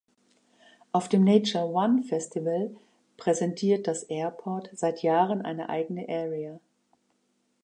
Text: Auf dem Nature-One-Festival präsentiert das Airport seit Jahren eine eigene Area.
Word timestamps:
Auf 0.93 1.09
dem 1.09 1.23
Nature-One-Festival 1.23 2.75
präsentiert 3.17 3.85
das 3.85 4.01
Airport 4.01 4.71
seit 4.73 5.03
Jahren 5.03 5.43
eine 5.43 5.69
eigene 5.69 6.09
Area. 6.09 6.59